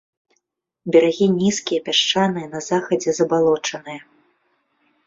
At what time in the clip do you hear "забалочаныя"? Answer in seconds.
3.21-4.01